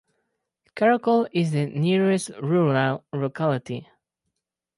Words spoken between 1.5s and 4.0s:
the nearest rural locality.